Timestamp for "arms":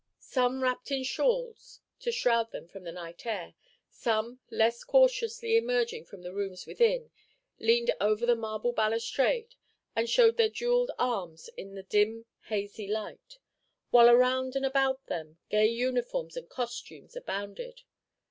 10.97-11.51